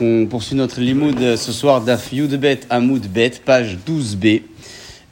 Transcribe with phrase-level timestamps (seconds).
[0.00, 4.42] On poursuit notre limoud ce soir d'Af Bet, page 12b.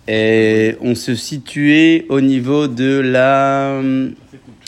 [0.07, 3.83] Et on se situait au niveau de la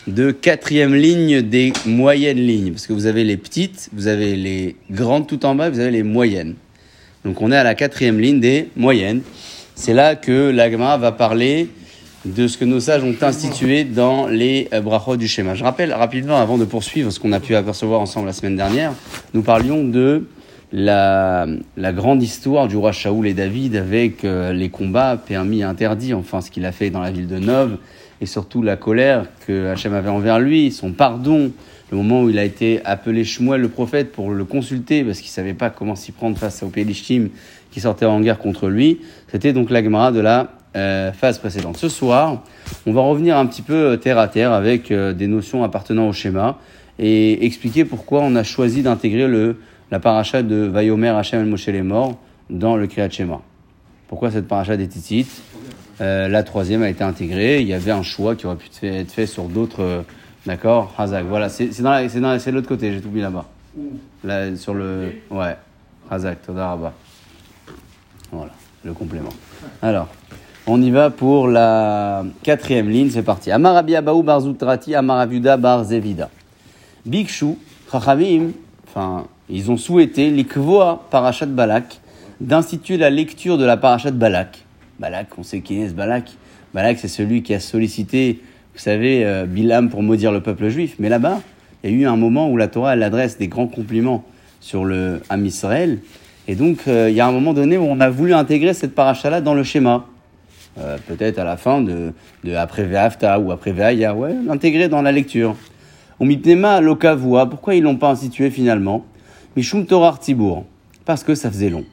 [0.09, 2.73] de quatrième ligne des moyennes lignes.
[2.73, 5.93] Parce que vous avez les petites, vous avez les grandes tout en bas, vous avez
[5.93, 6.57] les moyennes.
[7.25, 9.23] Donc on est à la quatrième ligne des moyennes.
[9.77, 11.69] C'est là que l'agma va parler
[12.25, 15.55] de ce que nos sages ont institué dans les euh, brachot du schéma.
[15.55, 18.93] Je rappelle rapidement, avant de poursuivre ce qu'on a pu apercevoir ensemble la semaine dernière,
[19.35, 20.27] nous parlions de
[20.73, 21.47] la,
[21.77, 26.41] grande histoire du roi Shaoul et David avec euh, les combats permis et interdits, enfin
[26.41, 27.79] ce qu'il a fait dans la ville de Nov,
[28.21, 31.53] et surtout la colère que Hachem avait envers lui, son pardon,
[31.91, 35.31] le moment où il a été appelé Shmuel le prophète pour le consulter parce qu'il
[35.31, 37.29] savait pas comment s'y prendre face au Pélishtim
[37.71, 39.01] qui sortait en guerre contre lui.
[39.31, 41.77] C'était donc la Gemara de la euh, phase précédente.
[41.77, 42.43] Ce soir,
[42.87, 46.09] on va revenir un petit peu euh, terre à terre avec euh, des notions appartenant
[46.09, 46.59] au schéma
[46.99, 49.57] et expliquer pourquoi on a choisi d'intégrer le
[49.91, 52.19] la paracha de Vayomer Hachem el Moshe les morts
[52.51, 53.41] dans le Kriyat Shema.
[54.09, 55.43] Pourquoi cette paracha des Titites?
[56.01, 57.63] La troisième a été intégrée.
[57.63, 60.05] Il y avait un choix qui aurait pu être fait sur d'autres.
[60.47, 60.95] D'accord?
[60.99, 61.25] Hazak.
[61.27, 63.47] Voilà, c'est de l'autre côté, j'ai tout mis là-bas.
[64.25, 65.13] Là, sur le.
[65.31, 65.57] Ouais.
[66.11, 66.93] Hazak, Todaraba.
[68.31, 68.53] Voilà,
[68.85, 69.33] le complément.
[69.83, 70.09] Alors,
[70.69, 73.51] on y va pour la quatrième ligne, c'est parti.
[73.51, 76.29] Amarabi Abaou bar Zutrati, Amaraviuda bar Zevida.
[77.07, 77.57] Bikshu,
[77.91, 78.51] Chachamim,
[78.87, 82.01] enfin, ils ont souhaité, l'Ikvoa Parashat Balak,
[82.41, 84.59] d'instituer la lecture de la Parashat Balak.
[85.01, 86.31] Balak, on sait qui est ce Balak.
[86.75, 88.41] Balak, c'est celui qui a sollicité,
[88.75, 90.97] vous savez, euh, Bilam pour maudire le peuple juif.
[90.99, 91.41] Mais là-bas,
[91.83, 94.23] il y a eu un moment où la Torah, elle adresse des grands compliments
[94.61, 96.01] sur le Ham Israël.
[96.47, 98.95] Et donc, euh, il y a un moment donné où on a voulu intégrer cette
[98.95, 100.05] paracha-là dans le schéma.
[100.79, 102.13] Euh, Peut-être à la fin de,
[102.45, 105.57] de après Ve'afta ou après Ve'aya, ouais, l'intégrer dans la lecture.
[106.21, 109.05] On mitnema lokavua, pourquoi ils l'ont pas institué finalement?
[109.57, 110.65] Mishum Torah Tzibour,
[111.05, 111.85] parce que ça faisait long.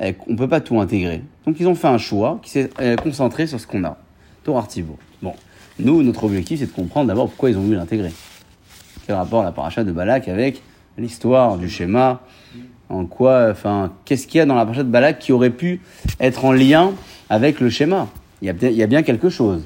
[0.00, 1.22] Eh, on peut pas tout intégrer.
[1.46, 3.96] Donc ils ont fait un choix qui s'est euh, concentré sur ce qu'on a.
[4.44, 4.98] Torah Tzibour.
[5.22, 5.34] Bon,
[5.78, 8.12] nous, notre objectif, c'est de comprendre d'abord pourquoi ils ont voulu l'intégrer.
[9.06, 10.62] Quel rapport la paracha de Balak avec
[10.96, 12.20] l'histoire du schéma
[12.88, 15.80] En quoi, enfin, qu'est-ce qu'il y a dans la paracha de Balak qui aurait pu
[16.20, 16.92] être en lien
[17.28, 18.08] avec le schéma?
[18.40, 18.50] Il y,
[18.82, 19.64] a, bien- quelque chose.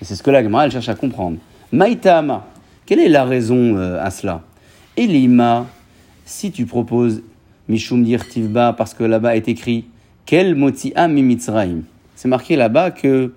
[0.00, 1.36] Et c'est ce que la Gemara, elle cherche à comprendre.
[1.72, 2.46] Maïtama,
[2.86, 4.42] quelle est la raison euh, à cela?
[4.96, 5.66] Elima,
[6.24, 7.22] si tu proposes
[7.68, 9.84] Mishum Tivba, parce que là-bas est écrit
[10.26, 11.82] Quel motia mimitzraim
[12.14, 13.32] C'est marqué là-bas que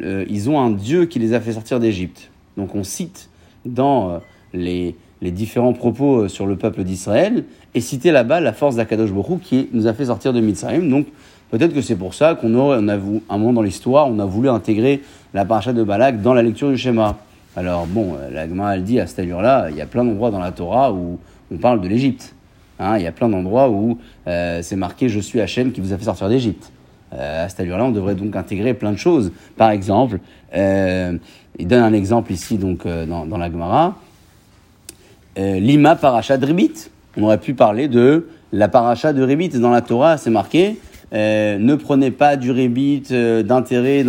[0.00, 2.30] euh, ils ont un Dieu qui les a fait sortir d'Égypte.
[2.56, 3.28] Donc on cite
[3.64, 4.18] dans euh,
[4.52, 7.44] les, les différents propos euh, sur le peuple d'Israël
[7.74, 10.90] et citer là-bas la force d'Akadosh Hu qui nous a fait sortir de Mitzrayim.
[10.90, 11.06] Donc
[11.50, 14.18] peut-être que c'est pour ça qu'on aurait, on a vou- un moment dans l'histoire, on
[14.18, 15.00] a voulu intégrer
[15.32, 17.16] la paracha de Balak dans la lecture du schéma.
[17.56, 20.30] Alors bon, euh, la Gemara elle dit à cette allure-là, il y a plein d'endroits
[20.30, 21.18] dans la Torah où
[21.52, 22.34] on parle de l'Égypte.
[22.80, 25.92] Hein, il y a plein d'endroits où euh, c'est marqué Je suis Hachem qui vous
[25.92, 26.72] a fait sortir d'Égypte.
[27.12, 29.32] À cette allure-là, on devrait donc intégrer plein de choses.
[29.58, 30.18] Par exemple,
[30.54, 33.96] il donne un exemple ici donc dans, dans la Gemara.
[35.38, 36.90] Euh, Lima paracha de Ribit.
[37.16, 39.48] On aurait pu parler de la paracha de Ribit.
[39.48, 40.76] Dans la Torah, c'est marqué
[41.14, 44.02] euh, ne prenez pas du Ribit euh, d'intérêt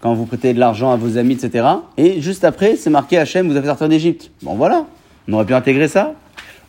[0.00, 1.66] quand vous prêtez de l'argent à vos amis, etc.
[1.96, 4.30] Et juste après, c'est marqué Hachem vous a fait sortir d'Égypte.
[4.42, 4.86] Bon voilà,
[5.28, 6.14] on aurait pu intégrer ça.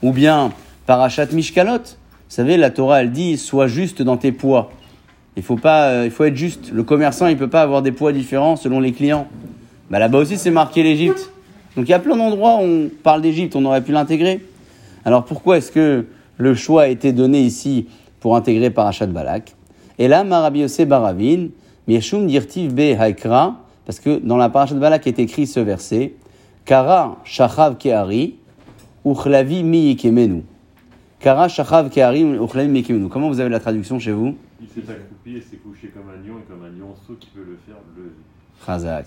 [0.01, 0.51] Ou bien
[0.87, 1.77] parachat Mishkalot.
[1.77, 4.71] Vous savez, la Torah, elle dit sois juste dans tes poids.
[5.37, 6.71] Il faut pas, il faut être juste.
[6.73, 9.27] Le commerçant, il peut pas avoir des poids différents selon les clients.
[9.91, 11.31] Bah là-bas aussi, c'est marqué l'Égypte.
[11.75, 14.43] Donc il y a plein d'endroits où on parle d'Égypte, on aurait pu l'intégrer.
[15.05, 16.05] Alors pourquoi est-ce que
[16.37, 17.87] le choix a été donné ici
[18.19, 19.55] pour intégrer Parashat Balak?
[19.97, 21.47] Et là, Marabi Yosef Baravin,
[21.87, 26.13] Mieshum Dirtiv Be Haikra, parce que dans la Parashat Balak est écrit ce verset,
[26.65, 28.35] Kara Shachav Kehari,
[29.05, 30.43] Uchlavi Mi Yikemenu.
[31.19, 33.09] Kara Shachav Kehari, Uchlavi Mi Yikemenu.
[33.09, 34.35] Comment vous avez la traduction chez vous?
[34.61, 37.45] Il s'est accroupi et s'est couché comme un lion, et comme un lionceau qui peut
[37.47, 38.11] le faire lever.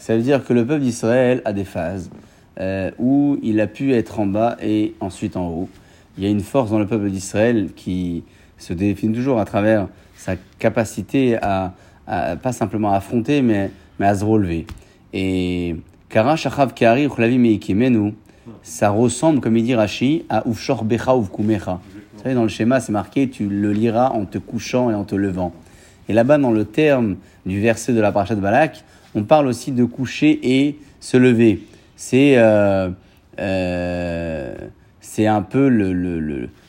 [0.01, 2.11] Ça veut dire que le peuple d'Israël a des phases
[2.61, 5.69] euh, où il a pu être en bas et ensuite en haut.
[6.17, 8.23] Il y a une force dans le peuple d'Israël qui
[8.59, 11.75] se définit toujours à travers sa capacité à,
[12.07, 14.67] à- pas simplement à affronter, mais, mais à se relever.
[15.13, 15.77] Et
[16.09, 18.15] Kara Shachav Uchlavi Meikimenu,
[18.63, 21.81] ça ressemble, comme il dit Rashi, à Ufshor Becha Uvkumecha.
[22.15, 25.05] Vous savez, dans le schéma, c'est marqué, tu le liras en te couchant et en
[25.05, 25.53] te levant.
[26.09, 27.17] Et là-bas, dans le terme
[27.47, 28.85] du verset de la paracha de Balak,
[29.15, 31.61] on parle aussi de coucher et se lever.
[31.97, 32.91] C'est euh,
[33.39, 34.55] euh,
[35.01, 35.69] c'est un peu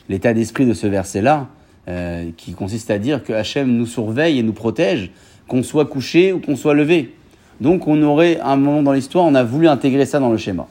[0.08, 1.48] l'état d'esprit de ce verset-là,
[1.88, 5.12] euh, qui consiste à dire que Hachem nous surveille et nous protège,
[5.48, 7.14] qu'on soit couché ou qu'on soit levé.
[7.62, 10.68] Donc on aurait, un moment dans l'histoire, on a voulu intégrer ça dans le schéma.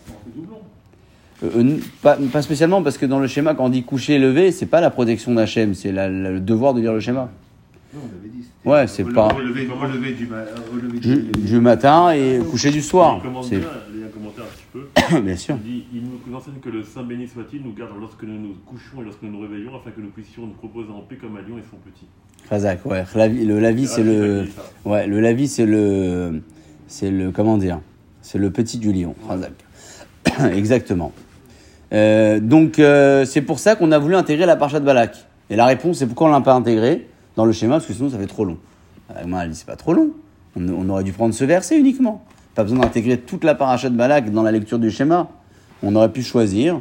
[2.00, 4.80] Pas, pas spécialement, parce que dans le schéma, quand on dit coucher, lever, c'est pas
[4.80, 7.30] la protection d'Hachem, c'est le devoir de lire le schéma.
[7.94, 8.44] Non, on avait dit.
[8.64, 12.82] Ouais, c'est pas- Relever, relever du, ma- relever Du, du, du matin et coucher du
[12.82, 13.20] soir.
[13.22, 13.28] Il
[14.00, 15.20] y a un commentaire un petit peu.
[15.20, 15.56] bien sûr.
[15.64, 18.54] Il dit Il nous enseigne que le Saint béni soit-il nous garde lorsque nous nous
[18.66, 21.36] couchons et lorsque nous nous réveillons, afin que nous puissions nous proposer en paix comme
[21.36, 22.06] un lion et son petit.
[22.50, 23.04] Razak, ouais.
[23.14, 24.46] Lavi- le lavi, c'est le.
[24.84, 26.42] Ouais, le lavi, c'est le.
[26.88, 27.30] C'est le.
[27.30, 27.80] Comment dire
[28.22, 29.14] C'est le petit du lion.
[29.28, 29.52] Razak.
[30.54, 31.12] Exactement.
[31.92, 35.16] Euh, donc, euh, c'est pour ça qu'on a voulu intégrer la parcha de Balak.
[35.50, 38.10] Et la réponse, c'est pourquoi on l'a pas intégré dans le schéma, parce que sinon
[38.10, 38.58] ça fait trop long.
[39.10, 40.10] Euh, moi, elle c'est pas trop long.
[40.56, 42.24] On, aurait dû prendre ce verset uniquement.
[42.54, 45.28] Pas besoin d'intégrer toute la paracha de Balak dans la lecture du schéma.
[45.82, 46.80] On aurait pu choisir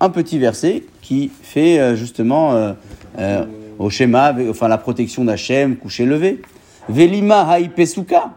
[0.00, 2.74] un petit verset qui fait euh, justement
[3.18, 3.44] euh,
[3.78, 6.42] au schéma, enfin la protection d'Hachem, coucher levé.
[6.88, 8.32] Velima haïpesuka.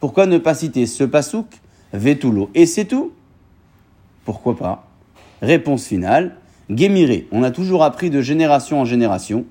[0.00, 1.46] Pourquoi ne pas citer ce pasouk?
[1.92, 2.50] Vetulo.
[2.54, 3.12] Et c'est tout?
[4.24, 4.86] Pourquoi pas?
[5.40, 6.36] Réponse finale.
[6.68, 7.28] Gémiré.
[7.30, 9.44] On a toujours appris de génération en génération.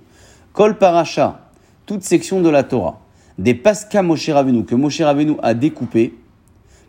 [0.52, 1.43] Kol paracha.
[1.86, 3.02] Toute section de la Torah.
[3.38, 6.14] Des paska Moshe Rabbeinu que Moshe Rabbeinu a découpé.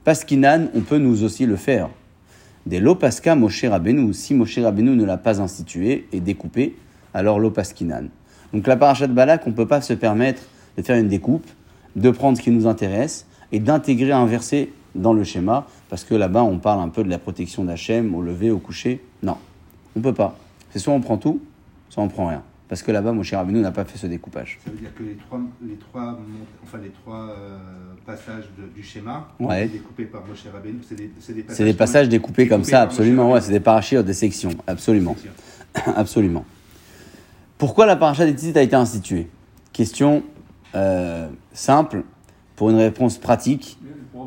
[0.04, 1.88] Paskinan, on peut nous aussi le faire.
[2.64, 4.14] Des lopaska Moshe Rabbeinu.
[4.14, 6.76] Si Moshe Rabbeinu ne l'a pas institué et découpé,
[7.12, 8.04] alors lopaskinan.
[8.52, 10.42] Donc la paracha de Balak, on ne peut pas se permettre
[10.76, 11.50] de faire une découpe,
[11.96, 16.14] de prendre ce qui nous intéresse et d'intégrer un verset dans le schéma, parce que
[16.14, 19.02] là-bas on parle un peu de la protection d'Hachem, au lever, au coucher.
[19.24, 19.38] Non,
[19.96, 20.38] on peut pas.
[20.70, 21.40] C'est soit on prend tout,
[21.88, 22.44] soit on prend rien.
[22.68, 24.58] Parce que là-bas, Moshe Rabbeinu n'a pas fait ce découpage.
[24.64, 26.18] Ça veut dire que les trois, les trois,
[26.62, 27.58] enfin, les trois euh,
[28.06, 29.68] passages de- du schéma Ouais.
[29.68, 32.80] découpés par Moshe Rabbeinu, c'est des, c'est des passages, C'est des passages découpés comme ça,
[32.82, 33.32] absolument.
[33.32, 35.14] Ouais, c'est des parachutes, des sections, absolument.
[35.96, 36.44] Absolument.
[37.58, 39.28] Pourquoi la paracha des Tzitzit a été instituée?
[39.72, 40.22] Question
[40.76, 42.04] euh, simple
[42.56, 43.78] pour une réponse pratique.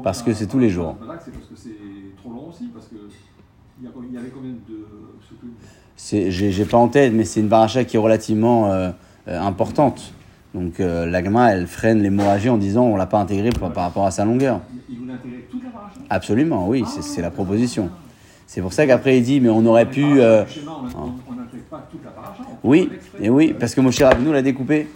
[0.04, 0.98] Parce que c'est tous les jours.
[1.00, 1.70] C'est parce que c'est
[2.18, 2.96] trop long aussi, parce que
[3.80, 4.77] il y, a- il y avait combien de.
[6.12, 8.90] J'ai pas en tête, mais c'est une paracha qui est relativement euh,
[9.28, 10.14] euh, importante.
[10.54, 14.06] Donc euh, l'agma, elle freine l'hémorragie en disant on l'a pas intégré par, par rapport
[14.06, 14.62] à sa longueur.
[14.90, 17.90] Il voulait intégrer toute la paracha Absolument, oui, c'est- la proposition.
[18.48, 20.22] C'est pour ça qu'après il dit mais on aurait pu.
[20.22, 20.84] euh, schéma, on
[21.34, 22.44] n'intègre pas toute la paracha.
[22.64, 22.90] oui,
[23.22, 24.88] et oui, parce que Moshe Rabbeinu l'a découpé.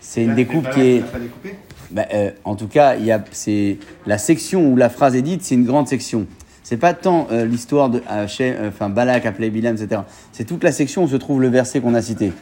[0.00, 1.04] C'est une découpe qui est.
[1.90, 2.02] Bah,
[2.44, 5.54] en tout cas, il y a, c'est la section où la phrase est dite, c'est
[5.54, 6.26] une grande section.
[6.68, 10.00] C'est pas tant euh, l'histoire de Hachem, euh, enfin Balak appelé Bilam, etc.
[10.32, 12.32] C'est toute la section où se trouve le verset qu'on a cité.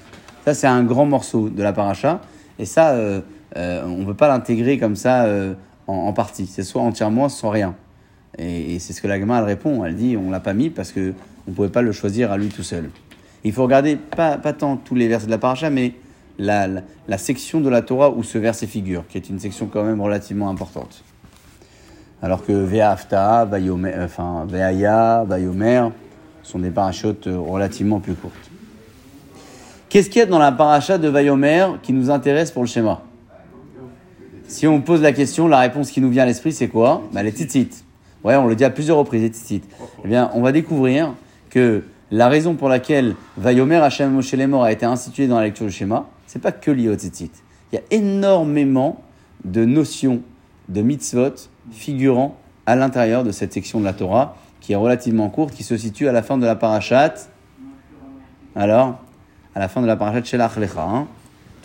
[0.47, 2.23] Ça, c'est un grand morceau de la paracha,
[2.59, 3.21] et ça, euh,
[3.59, 5.53] euh, on peut pas l'intégrer comme ça euh,
[5.87, 6.47] en, partie.
[6.47, 7.75] C'est soit entièrement, soit rien.
[8.39, 9.85] Et, c'est ce que la gamin elle répond.
[9.85, 11.13] Elle dit, on l'a pas mis parce que
[11.47, 12.89] on pouvait pas le choisir à lui tout seul.
[13.45, 15.93] Il faut regarder pas, pas tant tous les versets de la paracha, mais
[16.39, 16.67] la,
[17.09, 20.01] la section de la Torah où ce verset figure, qui est une section quand même
[20.01, 21.05] relativement importante.
[22.25, 25.89] Alors que Ve'afta, euh, enfin Ve'aya, Vayomer
[26.43, 28.51] sont des parachutes euh, relativement plus courtes.
[29.91, 33.03] Qu'est-ce qu'il y a dans la paracha de Vayomer qui nous intéresse pour le schéma?
[34.49, 37.03] Si on pose la question, la réponse qui nous vient à l'esprit, c'est quoi?
[37.13, 37.85] Bah, Les tzitzit.
[38.25, 39.61] Ouais, on le dit à plusieurs reprises, les tzitzit.
[40.03, 41.13] Eh bien, on va découvrir
[41.51, 45.73] que la raison pour laquelle Vayomer Hashem Moshe a été institué dans la lecture du
[45.73, 47.33] schéma, c'est pas que lié au tzitzit.
[47.71, 49.03] Il y a énormément
[49.45, 50.23] de notions
[50.69, 51.35] de mitzvot
[51.71, 55.77] figurant à l'intérieur de cette section de la Torah qui est relativement courte, qui se
[55.77, 57.15] situe à la fin de la parashat.
[58.57, 58.99] Alors,
[59.55, 61.07] à la fin de la parashat Shelach Lecha, hein,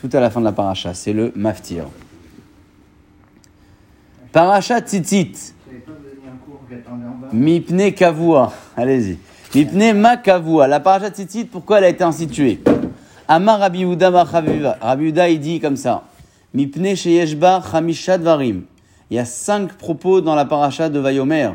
[0.01, 1.85] tout à la fin de la parashat, c'est le maftir.
[4.33, 5.53] Parashat tzitzit.
[7.31, 8.51] Mipne kavua.
[8.75, 9.17] Allez-y.
[9.55, 10.67] Mipne ma kavua.
[10.67, 12.61] La parashat tzitzit, pourquoi elle a été instituée?
[13.29, 14.09] Amar Rabbi Yehuda.
[14.23, 16.03] Rabbi Yehuda, il dit comme ça.
[16.53, 18.63] Mipne sheyeshba chamisha dvarim.
[19.09, 21.51] Il y a cinq propos dans la parasha de Vayomer.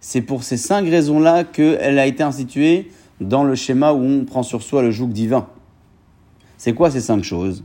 [0.00, 2.90] C'est pour ces cinq raisons-là qu'elle a été instituée
[3.20, 5.46] dans le schéma où on prend sur soi le joug divin.
[6.58, 7.64] C'est quoi ces cinq choses?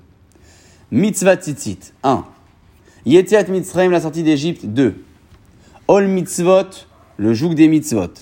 [0.91, 1.94] Mitzvah tzitzit.
[2.03, 2.25] 1.
[3.06, 4.65] Yetiat Mitzrayim, la sortie d'Égypte.
[4.65, 4.96] 2.
[5.88, 6.88] Ol mitzvot,
[7.18, 8.13] le joug des mitzvot.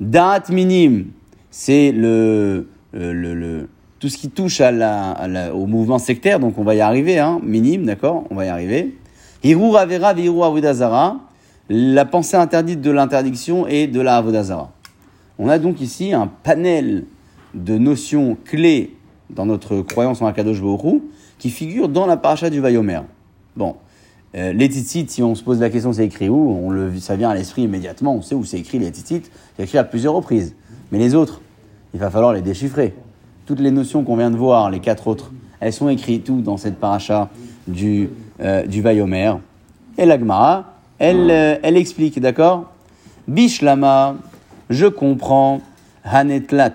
[0.00, 1.06] Da'at minim,
[1.50, 3.68] c'est le, le, le-
[4.00, 8.24] tout ce qui touche au mouvement sectaire, donc on va y arriver, hein, minim, d'accord,
[8.30, 8.96] on va y arriver.
[9.44, 11.20] Avera
[11.70, 14.70] la pensée interdite de l'interdiction et de la avodazara.
[15.38, 17.04] On a donc ici un panel
[17.54, 18.96] de notions clés
[19.30, 21.02] dans notre croyance en Akadosh Baruch
[21.38, 23.00] qui figurent dans la paracha du Vayomer.
[23.56, 23.76] Bon,
[24.34, 27.16] euh, les tzitzit, si on se pose la question c'est écrit où, on le, ça
[27.16, 29.22] vient à l'esprit immédiatement, on sait où c'est écrit les tzitzit,
[29.56, 30.54] c'est écrit à plusieurs reprises.
[30.90, 31.40] Mais les autres,
[31.94, 32.94] il va falloir les déchiffrer.
[33.46, 36.56] Toutes les notions qu'on vient de voir, les quatre autres, elles sont écrites où dans
[36.56, 37.30] cette paracha
[37.66, 39.34] du, euh, du Vayomer.
[39.96, 42.72] Et l'Agmara, elle, euh, elle explique, d'accord
[43.26, 44.16] Bishlama,
[44.70, 45.60] je comprends
[46.04, 46.74] Hanetlat,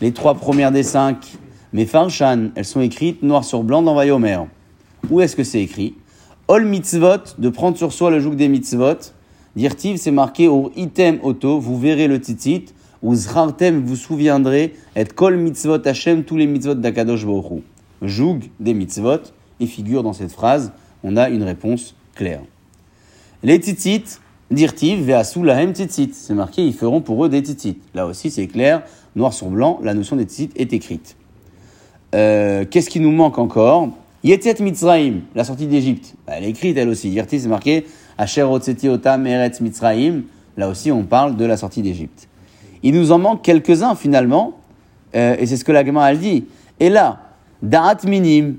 [0.00, 1.34] les trois premières des cinq.
[1.72, 4.38] Mais Farshan, elles sont écrites noir sur blanc dans Vayomer.
[5.10, 5.94] Où est-ce que c'est écrit
[6.48, 9.12] Ol mitzvot, de prendre sur soi le joug des mitzvot.
[9.56, 12.66] Dirtiv, c'est marqué au item auto, vous verrez le titit.
[13.02, 17.62] Ou zrartem, vous souviendrez, et kol mitzvot Hashem, tous les mitzvot d'Akadosh Baruch.
[18.00, 19.20] Joug des mitzvot,
[19.60, 20.72] et figure dans cette phrase,
[21.04, 22.40] on a une réponse claire.
[23.44, 24.20] Les tzitzit,
[24.50, 26.14] dirtiv, ve'asu lahem tzitzit.
[26.14, 27.78] C'est marqué, ils feront pour eux des tzitzit.
[27.94, 28.82] Là aussi, c'est clair,
[29.14, 31.16] noir sur blanc, la notion des tzitzit est écrite.
[32.14, 33.90] Euh, Qu'est-ce qui nous manque encore?
[34.24, 36.14] Yetet Mitzraim, la sortie d'Égypte.
[36.26, 37.10] Bah, elle est écrite, elle aussi.
[37.10, 37.84] Yerti, c'est marqué,
[38.16, 40.22] Asher Otseti Otam Eretz Mitzraim.
[40.56, 42.28] Là aussi, on parle de la sortie d'Égypte.
[42.82, 44.54] Il nous en manque quelques-uns, finalement,
[45.14, 46.46] euh, et c'est ce que la Gemara, elle dit.
[46.80, 47.20] Et là,
[47.62, 48.56] Da'at Minim,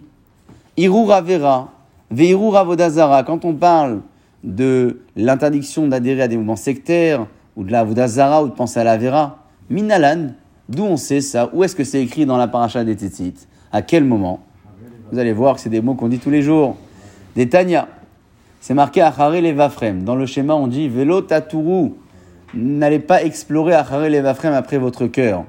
[0.77, 1.71] Irur Avera,
[2.11, 4.01] Veirur Avodazara, quand on parle
[4.43, 8.83] de l'interdiction d'adhérer à des mouvements sectaires, ou de la Avodazara, ou de penser à
[8.83, 10.33] la Vera, Minalan,
[10.69, 11.49] d'où on sait ça?
[11.53, 13.47] Où est-ce que c'est écrit dans la paracha des Tzitzit?
[13.71, 14.41] À quel moment?
[15.11, 16.75] Vous allez voir que c'est des mots qu'on dit tous les jours.
[17.35, 17.87] Des Tanya,
[18.61, 20.03] c'est marqué Achare Levafrem.
[20.03, 21.91] Dans le schéma, on dit Velo Taturu.
[22.53, 25.45] N'allez pas explorer Achare Levafrem après votre cœur.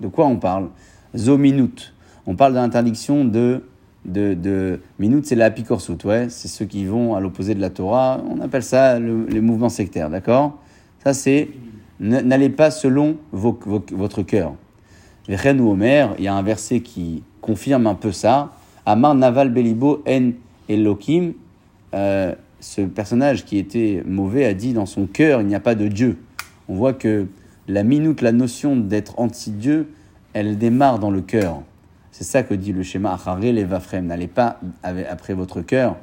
[0.00, 0.68] De quoi on parle?
[1.16, 1.94] Zominut.
[2.26, 3.62] On parle de l'interdiction de
[4.04, 7.70] de, de minutes, c'est la picorsut, ouais, c'est ceux qui vont à l'opposé de la
[7.70, 10.58] Torah, on appelle ça le- les mouvements sectaires, d'accord?
[11.02, 11.48] Ça c'est,
[12.00, 14.54] n'allez pas selon votre cœur.
[15.28, 18.52] Vechen ou Omer, il y a un verset qui confirme un peu ça.
[18.84, 20.32] Amar Naval Belibo En
[20.68, 21.32] Elohim,
[21.94, 25.74] euh, ce personnage qui était mauvais a dit dans son cœur, il n'y a pas
[25.74, 26.18] de Dieu.
[26.68, 27.26] On voit que
[27.68, 29.88] la minute, la notion d'être anti-Dieu,
[30.34, 31.62] elle démarre dans le cœur.
[32.16, 34.06] C'est ça que dit le schéma Achare Levafrem.
[34.06, 35.96] N'allez pas après votre cœur.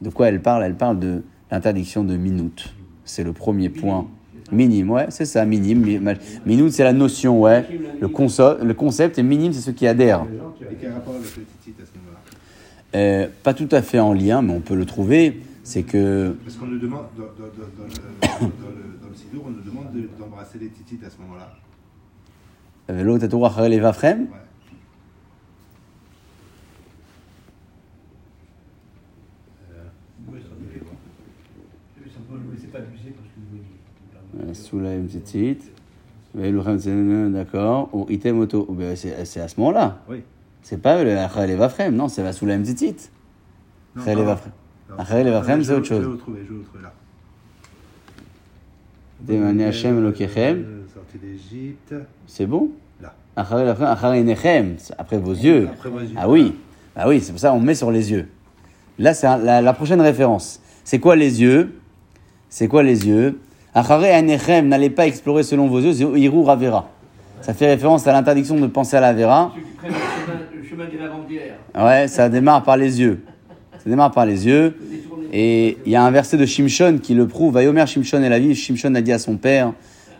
[0.00, 0.62] De quoi elle parle?
[0.62, 2.72] Elle parle de l'interdiction de minute.
[3.04, 4.06] C'est le premier point.
[4.52, 6.14] Minime, ouais, c'est ça, minime.
[6.46, 7.66] Minute, c'est la notion, ouais.
[8.00, 10.26] Le, conso- le concept, et minime, c'est ceux qui adhèrent.
[10.70, 12.20] Et quel rapport avec le titit à ce moment-là
[12.94, 15.42] Euh, pas tout à fait en lien, mais on peut le trouver.
[15.64, 17.84] C'est que Parce qu'on nous demande, dans, dans- dans- dans
[18.46, 18.50] le,
[19.02, 21.52] dans le, Sidour, on nous demande de- d'embrasser les titites à ce moment-là.
[22.90, 24.26] euh, l'autre Tatour Achare Levafrem, Ouais.
[29.72, 29.84] euh,
[34.52, 34.90] sous la
[36.78, 39.98] Tzenen, d'accord, ou Item ben, C'est à ce moment-là.
[40.08, 40.22] Oui.
[40.62, 42.56] C'est pas le Achare Levafrem, non, c'est sous la.
[44.14, 44.52] Levafrem.
[44.90, 44.96] Non.
[44.98, 46.12] Achare Levafrem, Je c'est autre Je vais chose.
[46.12, 46.92] le trouver, je vais le trouver là.
[49.20, 50.64] Demani Hashem Elokechem.
[50.94, 51.94] Sortie d'Égypte.
[52.26, 52.70] C'est bon?
[53.00, 53.14] Là.
[53.60, 55.68] Levafrem, Achare Enechem, c'est après vos yeux.
[55.72, 56.14] Après vos yeux.
[56.16, 56.54] Ah oui,
[56.94, 58.28] ah oui, c'est pour ça qu'on met sur les yeux.
[58.98, 60.60] Là, c'est la, la prochaine référence.
[60.84, 61.78] C'est quoi les yeux?
[62.48, 63.38] C'est quoi les yeux?
[63.74, 66.88] Achare Enechem, n'allez pas explorer selon vos yeux, c'est Iru Ravera.
[67.40, 69.52] Ça fait référence à l'interdiction de penser à la Vera.
[69.54, 71.54] Le chemin, le chemin de la bandière.
[71.74, 73.22] Ouais, ça démarre par les yeux.
[73.78, 74.76] Ça démarre par les yeux.
[75.32, 77.54] Et il y a un verset de Shimshon qui le prouve.
[77.54, 78.54] Vayomer Shimshon et la vie.
[78.54, 79.72] Shimshon a dit à son père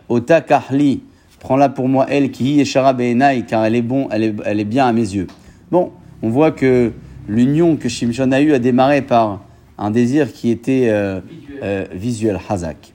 [0.07, 1.03] Ota Kahli,
[1.39, 4.59] prends-la pour moi, elle qui y Shara Beenai, car elle est, bon, elle, est, elle
[4.59, 5.27] est bien à mes yeux.
[5.71, 5.91] Bon,
[6.21, 6.91] on voit que
[7.27, 9.41] l'union que Shimshon a eue a démarré par
[9.77, 11.19] un désir qui était euh,
[11.61, 12.93] euh, visuel, Hazak.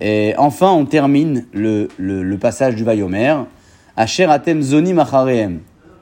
[0.00, 3.34] Et enfin, on termine le, le, le passage du Vayomer.
[3.96, 5.60] Asher atem zonim achareem.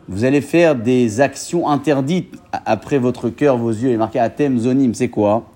[0.09, 2.35] Vous allez faire des actions interdites
[2.65, 3.88] après votre cœur, vos yeux.
[3.88, 5.47] Il est marqué atem zonim, c'est quoi?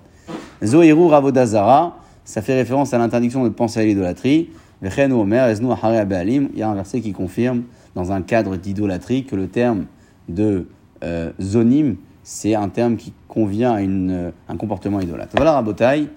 [0.63, 1.97] Zohiru ravodazara.
[2.25, 4.49] Ça fait référence à l'interdiction de penser à l'idolâtrie.
[4.81, 6.49] Vechen omer eznu achare abalim.
[6.53, 7.63] Il y a un verset qui confirme,
[7.95, 9.85] dans un cadre d'idolâtrie, que le terme
[10.27, 10.67] de
[11.03, 15.33] euh, zonim, c'est un terme qui convient à une, euh, un comportement idolâtre.
[15.35, 16.07] Voilà, Rabotai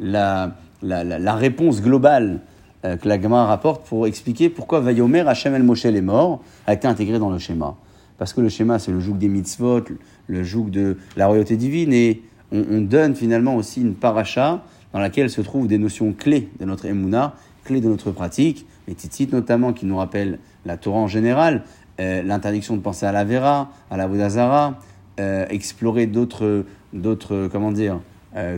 [0.00, 0.52] la,
[0.84, 2.40] la, réponse globale
[2.84, 6.74] euh, que la Gemara rapporte pour expliquer pourquoi Vayomer Hachem El Moshe est mort a
[6.74, 7.76] été intégré dans le schéma.
[8.18, 9.84] Parce que le schéma, c'est le joug des mitzvot,
[10.26, 12.22] le joug de la royauté divine, et
[12.52, 14.62] on, on donne finalement aussi une paracha
[14.92, 18.94] dans laquelle se trouvent des notions clés de notre Emouna, clés de notre pratique, les
[18.94, 21.64] tzitzit notamment qui nous rappellent la Torah en général,
[22.00, 24.78] euh, l'interdiction de penser à la Vera, à la Vodazara,
[25.18, 28.00] euh, explorer d'autres, d'autres, comment dire,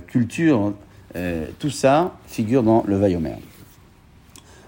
[0.07, 0.73] cultures,
[1.17, 3.37] euh, tout ça figure dans le Vayomer.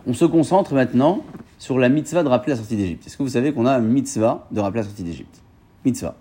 [0.06, 1.22] On se concentre maintenant
[1.58, 3.06] sur la mitzvah de rappeler la sortie d'Égypte.
[3.06, 5.42] Est-ce que vous savez qu'on a une mitzvah de rappeler la sortie d'Égypte?
[5.84, 6.14] Mitzvah.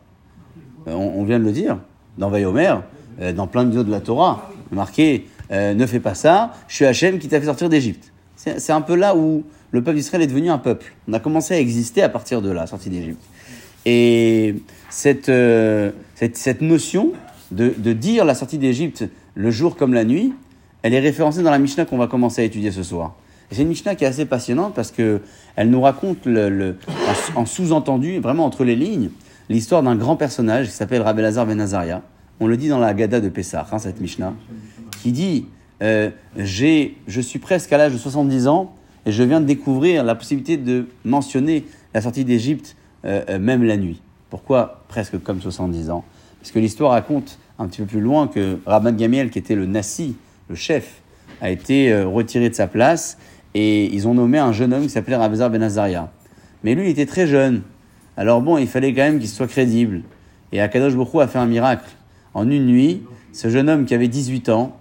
[0.87, 1.77] Euh, on, vient de le dire,
[2.17, 2.75] dans Vayomer,
[3.21, 6.85] euh, dans plein de vidéos de la Torah, marqué Ne fais pas ça, je suis
[6.85, 8.11] Hachem qui t'a fait sortir d'Égypte.
[8.35, 10.93] C'est un peu là où le peuple d'Israël est devenu un peuple.
[11.07, 13.23] On a commencé à exister à partir de la sortie d'Égypte.
[13.85, 14.55] Et
[14.89, 15.31] cette,
[16.15, 17.13] cette, cette notion
[17.51, 19.05] de, de dire la sortie d'Égypte
[19.37, 20.33] le jour comme la nuit,
[20.81, 23.15] elle est référencée dans la Mishnah qu'on va commencer à étudier ce soir.
[23.51, 25.21] C'est une Mishnah qui est assez passionnante parce que
[25.55, 29.09] elle nous raconte en, en sous-entendu, vraiment entre les lignes,
[29.47, 32.01] l'histoire d'un grand personnage qui s'appelle Rabbi Lazar Ben Azaria.
[32.39, 34.33] On le dit dans la Haggadah de Pessah, hein, cette Mishnah,
[35.01, 35.45] qui dit
[35.83, 38.73] euh, Je suis presque à l'âge de 70 ans
[39.05, 42.75] et je viens de découvrir la possibilité de mentionner la sortie d'Égypte
[43.05, 44.01] euh, euh, même la nuit.
[44.29, 46.03] Pourquoi presque comme 70 ans?
[46.41, 49.65] Parce que l'histoire raconte un petit peu plus loin que Rabban Gamiel, qui était le
[49.65, 50.15] Nassi,
[50.49, 51.01] le chef,
[51.41, 53.17] a été euh, retiré de sa place
[53.53, 56.11] et ils ont nommé un jeune homme qui s'appelait Rabzar Ben Azaria.
[56.63, 57.61] Mais lui, il était très jeune.
[58.15, 60.01] Alors bon, il fallait quand même qu'il soit crédible.
[60.51, 61.89] Et Akadosh Bokhu a fait un miracle.
[62.33, 64.77] En une nuit, ce jeune homme qui avait 18 ans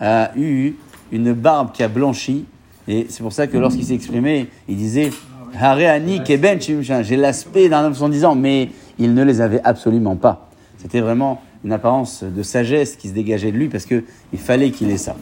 [0.00, 0.74] a eu
[1.12, 2.44] une barbe qui a blanchi.
[2.86, 5.10] Et c'est pour ça que lorsqu'il s'est exprimé, il disait
[5.58, 6.58] Hareani Keben.
[6.60, 10.48] J'ai l'aspect d'un homme de 70 ans, mais il ne les avait absolument pas.
[10.78, 14.02] C'était vraiment une apparence de sagesse qui se dégageait de lui parce qu'il
[14.36, 15.16] fallait qu'il ait ça.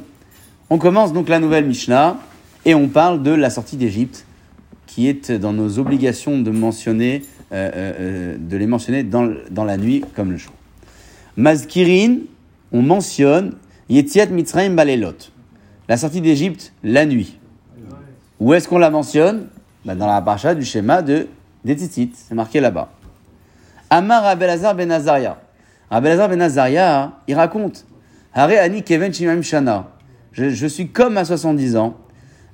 [0.71, 2.19] On commence donc la nouvelle Mishnah
[2.65, 4.27] et on parle de la sortie d'Égypte
[4.87, 9.77] qui est dans nos obligations de mentionner, euh, euh, de les mentionner dans, dans la
[9.77, 10.53] nuit comme le jour.
[11.37, 12.19] Mazkirin,
[12.73, 13.55] on mentionne
[13.89, 15.31] Yetziat Mitzrayim Balelot,
[15.89, 17.39] la sortie d'Égypte la nuit.
[18.41, 19.47] Où est-ce qu'on la mentionne?
[19.85, 21.29] Bah, Dans la paracha du schéma de
[21.65, 22.91] des Tzitzit, c'est marqué là-bas.
[23.91, 25.39] Amar Abelazar Ben Azaria.
[25.91, 27.87] Abelazar Ben Azaria, il raconte
[28.35, 29.91] Hare Ani Keven Shimam Shana.
[30.33, 31.97] Je, suis comme à 70 ans.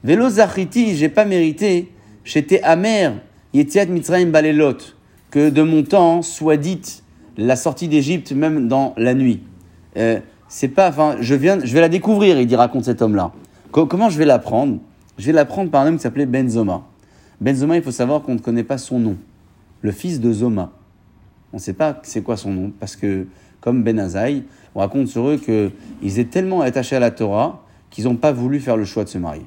[0.05, 1.93] Velo Zachiti, j'ai pas mérité.
[2.25, 3.15] J'étais amer.
[3.55, 4.77] Yetiat Mitzrayim Balelot.
[5.31, 7.03] Que de mon temps soit dite
[7.37, 9.43] la sortie d'Égypte même dans la nuit.
[9.97, 13.33] Euh, c'est pas, enfin, je viens, je vais la découvrir, il dit, raconte cet homme-là.
[13.71, 14.79] Co- comment je vais l'apprendre
[15.19, 16.83] Je vais l'apprendre par un homme qui s'appelait Benzoma.
[17.41, 19.17] Benzoma, il faut savoir qu'on ne connaît pas son nom.
[19.81, 20.73] Le fils de Zoma.
[21.53, 23.27] On ne sait pas c'est quoi son nom, parce que,
[23.61, 24.45] comme Ben Azaï,
[24.75, 28.59] on raconte sur eux qu'ils étaient tellement attachés à la Torah qu'ils n'ont pas voulu
[28.59, 29.45] faire le choix de se marier.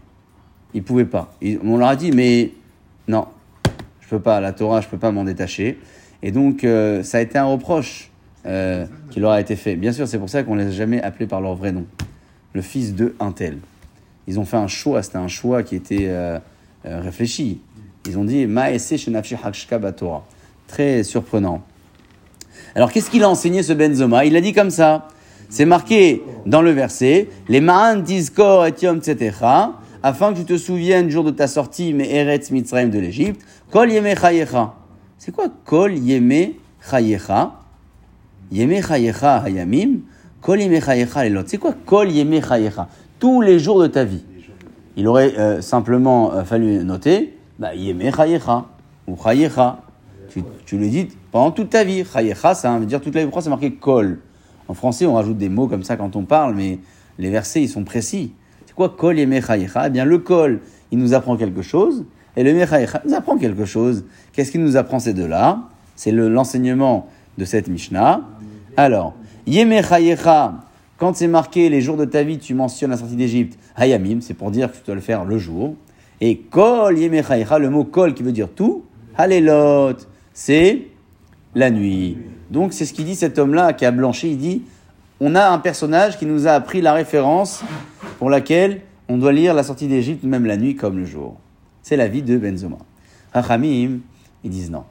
[0.74, 1.33] Ils ne pouvaient pas.
[1.63, 2.51] On leur a dit, mais
[3.07, 3.25] non,
[4.01, 5.79] je peux pas, la Torah, je peux pas m'en détacher.
[6.21, 8.12] Et donc, euh, ça a été un reproche
[8.46, 9.75] euh, qui leur a été fait.
[9.75, 11.85] Bien sûr, c'est pour ça qu'on ne les a jamais appelés par leur vrai nom.
[12.53, 13.57] Le fils de un tel.
[14.27, 16.39] Ils ont fait un choix, c'était un choix qui était euh,
[16.83, 17.61] réfléchi.
[18.07, 19.35] Ils ont dit, Ma'ese shenafshi
[19.81, 20.25] batora.
[20.68, 21.63] Très surprenant.
[22.75, 25.07] Alors, qu'est-ce qu'il a enseigné ce Benzoma Il a dit comme ça.
[25.50, 30.57] C'est marqué dans le verset, les ma'an tizkor et yom tzetecha, afin que tu te
[30.57, 33.41] souviennes jour de ta sortie, mais Eretz Mitzrayim de l'Égypte,
[33.72, 34.74] kol yeme chayecha.
[35.18, 36.53] C'est quoi kol yeme
[36.89, 37.53] chayecha?
[38.51, 40.01] Yeme chayecha hayamim,
[40.41, 41.44] kol yeme chayecha lelot.
[41.48, 42.87] C'est quoi kol yeme chayecha?
[43.20, 44.24] Tous les jours de ta vie.
[44.98, 48.65] Il aurait euh, simplement euh, fallu noter, bah, yeme chayecha,
[49.07, 49.79] ou chayecha.
[50.29, 52.05] Tu, tu le dis pendant toute ta vie.
[52.05, 53.25] Chayecha, ça veut dire toute la vie.
[53.25, 54.19] Pourquoi c'est marqué kol?
[54.69, 56.79] En français, on rajoute des mots comme ça quand on parle, mais
[57.19, 58.31] les versets, ils sont précis.
[58.65, 60.61] C'est quoi kol yeme Eh bien, le kol,
[60.93, 62.05] il nous apprend quelque chose,
[62.37, 64.05] et le mechayecha nous apprend quelque chose.
[64.31, 65.59] Qu'est-ce qu'il nous apprend ces deux-là?
[65.98, 68.21] C'est le- l'enseignement de cette Mishnah.
[68.77, 69.13] Alors,
[69.45, 69.81] yeme
[70.98, 73.59] quand c'est marqué les jours de ta vie, tu mentionnes la sortie d'Égypte.
[73.75, 75.75] Hayamim, c'est pour dire que tu dois le faire le jour.
[76.21, 77.21] Et kol yeme
[77.59, 78.85] le mot kol qui veut dire tout.
[79.17, 79.98] Halelot,
[80.33, 80.95] c'est
[81.55, 82.18] la nuit.
[82.51, 84.31] Donc c'est ce qu'il dit cet homme-là qui a blanchi.
[84.31, 84.61] Il dit,
[85.20, 87.63] on a un personnage qui nous a appris la référence
[88.20, 91.37] pour laquelle on doit lire la sortie d'Égypte même la nuit comme le jour.
[91.81, 92.77] C'est la vie de Benzoma.
[93.33, 94.00] Hachamim,
[94.44, 94.83] ils disent non.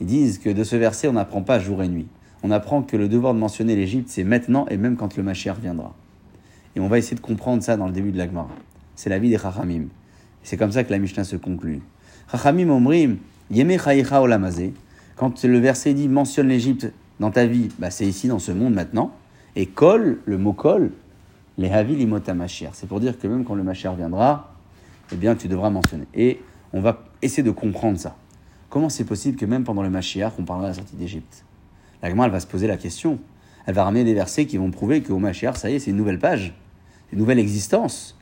[0.00, 2.06] Ils disent que de ce verset, on n'apprend pas jour et nuit.
[2.42, 5.58] On apprend que le devoir de mentionner l'Égypte, c'est maintenant et même quand le Mashiach
[5.58, 5.94] viendra.
[6.74, 8.50] Et on va essayer de comprendre ça dans le début de l'Agmara.
[8.94, 9.84] C'est la vie des Chachamim.
[10.42, 11.80] C'est comme ça que la Mishnah se conclut.
[12.30, 13.18] Chachamim omrim,
[13.50, 14.74] yeme chayecha olamazé.
[15.16, 18.74] Quand le verset dit mentionne l'Égypte dans ta vie, bah c'est ici dans ce monde
[18.74, 19.12] maintenant.
[19.56, 20.92] Et kol, le mot kol,
[21.56, 22.06] les havi.
[22.72, 24.52] C'est pour dire que même quand le Mashiach viendra,
[25.12, 26.06] eh bien tu devras mentionner.
[26.14, 26.42] Et
[26.74, 28.16] on va essayer de comprendre ça.
[28.68, 31.44] Comment c'est possible que même pendant le Mashiach, on parlera de la sortie d'Égypte?
[32.02, 33.18] La elle va se poser la question.
[33.64, 35.96] Elle va ramener des versets qui vont prouver qu'au Mashiach, ça y est, c'est une
[35.96, 36.54] nouvelle page,
[37.12, 38.16] une nouvelle existence.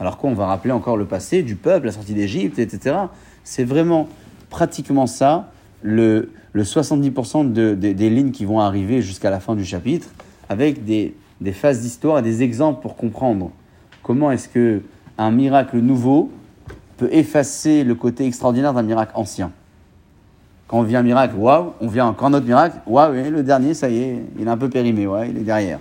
[0.00, 2.96] Alors quoi, on va rappeler encore le passé du peuple, la sortie d'Égypte, etc.
[3.44, 4.08] C'est vraiment
[4.50, 9.54] pratiquement ça, le, le 70% de- de- des lignes qui vont arriver jusqu'à la fin
[9.54, 10.08] du chapitre,
[10.48, 11.14] avec des,
[11.52, 13.50] phases d'histoire et des exemples pour comprendre
[14.02, 14.82] comment est-ce que
[15.18, 16.30] un miracle nouveau
[16.96, 19.52] peut effacer le côté extraordinaire d'un miracle ancien.
[20.68, 23.42] Quand on vit un miracle, waouh, on vient encore un autre miracle, waouh, et le
[23.42, 25.80] dernier, ça y est, il est un peu périmé, il est derrière.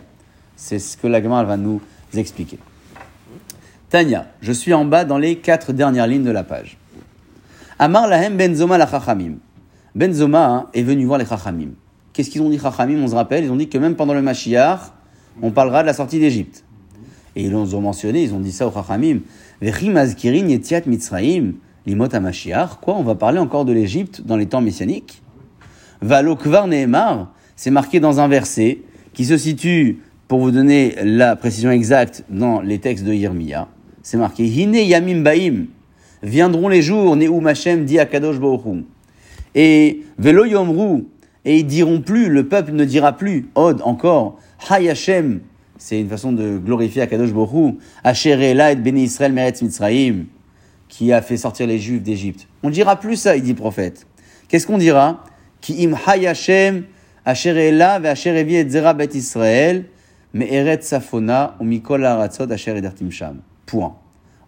[0.55, 1.81] C'est ce que la va nous
[2.13, 2.57] expliquer.
[3.89, 6.77] Tania, je suis en bas dans les quatre dernières lignes de la page.
[7.79, 9.35] Amar lahem benzoma la chachamim.
[9.95, 11.69] Benzoma est venu voir les chachamim.
[12.13, 13.01] Qu'est-ce qu'ils ont dit chachamim?
[13.03, 14.79] On se rappelle, ils ont dit que même pendant le Mashiach,
[15.41, 16.63] on parlera de la sortie d'Égypte.
[17.35, 19.19] Et ils nous ont mentionné, ils ont dit ça aux chachamim.
[19.61, 21.53] Yetiat mitzraim,
[21.85, 22.07] limot.
[22.81, 25.21] Quoi, on va parler encore de l'Égypte dans les temps messianiques?
[26.01, 28.79] Valokvar Nehemar, c'est marqué dans un verset
[29.13, 33.67] qui se situe, pour vous donner la précision exacte, dans les textes de Yirmiya.
[34.03, 35.65] C'est marqué Hine Yamim Baim,
[36.21, 38.37] viendront les jours, Neum Hashem dit à Kadosh.
[39.55, 41.05] Et Velo Yomru,
[41.45, 45.41] et ils diront plus, le peuple ne dira plus, Od encore, Hay Hashem,
[45.77, 50.25] c'est une façon de glorifier Akadosh Hu, Asher et Beni Israël Meretz Mitzrayim,
[50.89, 52.47] qui a fait sortir les Juifs d'Égypte.
[52.63, 54.05] On dira plus ça, il dit prophète.
[54.49, 55.23] Qu'est-ce qu'on dira?
[55.61, 56.83] Ki im Hay Hashem,
[57.25, 59.85] Asher Ela Asher Evi et Zera Bet Israël,
[60.33, 63.39] Me'eret Safona, ou Mikol Haratzot Asher Edertim Sham.
[63.65, 63.95] Point.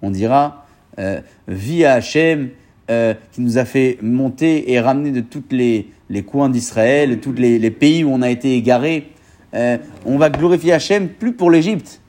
[0.02, 0.66] On dira,
[1.00, 2.50] euh, via Hachem,
[2.92, 7.32] euh, qui nous a fait monter et ramener de tous les, les coins d'Israël, tous
[7.32, 9.12] les, les pays où on a été égarés.
[9.54, 12.02] Euh, on va glorifier Hachem plus pour l'Égypte,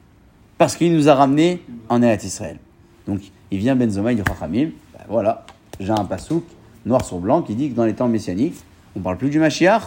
[0.59, 2.59] parce qu'il nous a ramenés en Eretz Israël.
[3.07, 5.47] Donc, il vient Benzoma, il dit Chachamim, ben voilà,
[5.79, 6.45] j'ai un pasouk
[6.85, 8.57] noir sur blanc qui dit que dans les temps messianiques,
[8.97, 9.83] on parle plus du Mashiach.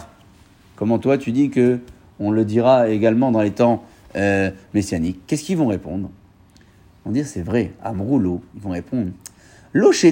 [0.76, 1.78] Comment toi tu dis que
[2.18, 3.84] on le dira également dans les temps
[4.16, 5.20] euh, messianiques?
[5.26, 6.10] Qu'est-ce qu'ils vont répondre?
[7.04, 9.10] On dit c'est vrai, Amroulo, ils vont répondre.
[9.78, 10.08] Ça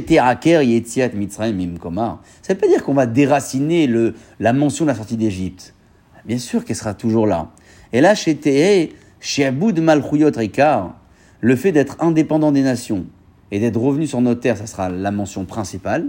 [2.49, 5.75] veut pas dire qu'on va déraciner le, la mention de la sortie d'Égypte.
[6.27, 7.51] Bien sûr qu'elle sera toujours là.
[7.93, 10.95] Et là, shete shiaboud malchuyot rikar,
[11.41, 13.07] le fait d'être indépendant des nations
[13.51, 16.09] et d'être revenu sur nos terres, ça sera la mention principale.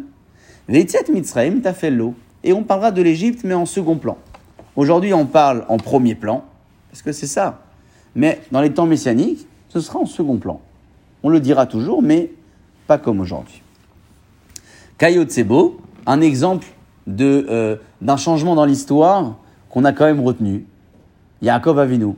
[0.67, 2.13] Yetziat mitzrayim tafello.
[2.43, 4.17] Et on parlera de l'Égypte, mais en second plan.
[4.75, 6.43] Aujourd'hui, on parle en premier plan,
[6.91, 7.61] parce que c'est ça.
[8.15, 10.59] Mais dans les temps messianiques, ce sera en second plan.
[11.23, 12.31] On le dira toujours, mais
[12.87, 13.61] pas comme aujourd'hui.
[14.97, 16.67] Kayotsebo, un exemple
[17.07, 19.35] de, euh, d'un changement dans l'histoire
[19.69, 20.65] qu'on a quand même retenu.
[21.41, 22.13] Yaakov Avinu.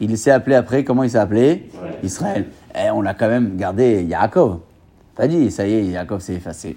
[0.00, 1.70] Il s'est appelé après, comment il s'est appelé?
[2.02, 2.46] Israël.
[2.74, 4.60] Et on a quand même gardé Yaakov.
[5.16, 6.76] Pas dit, ça y est, Yaakov s'est effacé.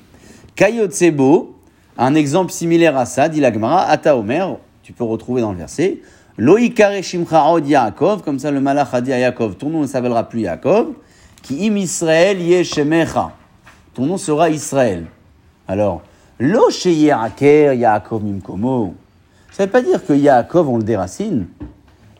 [0.55, 1.55] Kayotsebo,
[1.97, 5.57] un exemple similaire à ça, dit la Gemara, Ata Omer, tu peux retrouver dans le
[5.57, 6.01] verset,
[6.37, 9.87] Loïkare Shimcha Od Yaakov, comme ça le malach a dit à Yaakov, ton nom ne
[9.87, 10.93] s'appellera plus Yaakov,
[11.41, 13.31] qui im Israël yeshemecha.
[13.93, 15.05] Ton nom sera Israël.
[15.67, 16.01] Alors,
[16.39, 18.95] lo sheyeraker Yaakov mimkomo.
[19.51, 21.47] Ça ne veut pas dire que Yaakov, on le déracine.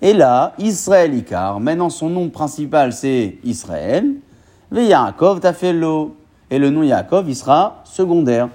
[0.02, 4.16] Et là, Israël Ikar, maintenant son nom principal c'est Israël.
[4.72, 6.16] Mais Yaakov t'a fait l'eau.
[6.50, 8.50] Et le nom Yaakov, il sera secondaire.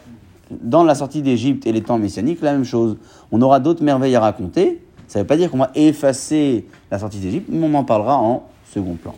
[0.50, 2.96] Dans la sortie d'Égypte et les temps messianiques, la même chose.
[3.32, 4.82] On aura d'autres merveilles à raconter.
[5.08, 8.16] Ça ne veut pas dire qu'on va effacer la sortie d'Égypte, mais on en parlera
[8.18, 9.14] en second plan.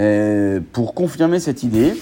[0.00, 1.92] Euh, pour confirmer cette idée,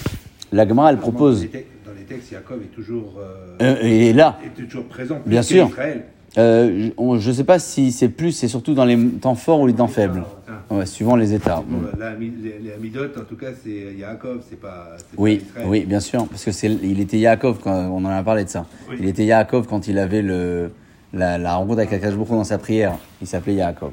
[0.51, 1.37] la Gemara, elle propose.
[1.39, 3.75] Dans les, textes, dans les textes, Yaakov est toujours, euh, Euh,
[4.09, 4.39] est là.
[4.45, 5.19] est toujours présent.
[5.25, 5.67] Bien sûr.
[5.67, 6.03] Israël.
[6.37, 9.67] Euh, je ne sais pas si c'est plus, c'est surtout dans les temps forts ou
[9.67, 10.23] les temps faibles.
[10.47, 10.73] Ah.
[10.75, 11.63] Ouais, suivant les états.
[11.97, 12.31] Là, les,
[12.61, 16.51] les Amidot, en tout cas, c'est Yaakov, c'est pas, Oui, oui, bien sûr, parce que
[16.51, 18.67] c'est, il était Yaakov quand on en a parlé de ça.
[18.89, 18.97] Oui.
[18.99, 20.69] Il était Yaakov quand il avait le,
[21.13, 22.93] la, la rencontre avec Akash dans sa prière.
[23.21, 23.91] Il s'appelait Yaakov.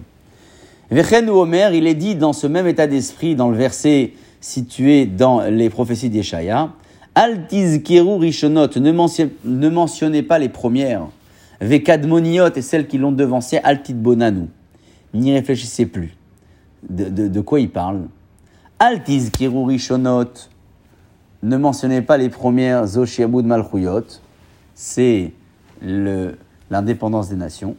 [0.90, 5.06] Vechen ou Omer, il est dit dans ce même état d'esprit, dans le verset situé
[5.06, 6.70] dans les prophéties d'Eshaya,
[7.14, 11.06] Al tizkeru rishonot, ne, mention- ne mentionnez pas les premières.
[11.62, 14.48] Vekadmoniot et celles qui l'ont devancé, al bonanu.
[15.14, 16.14] N'y réfléchissez plus.
[16.88, 18.02] De, quoi il parle?
[18.78, 20.30] Al tizkeru rishonot,
[21.42, 24.04] ne mentionnez pas les premières Zoshiabud Malchuyot,
[24.74, 25.32] c'est
[26.70, 27.76] l'indépendance des nations.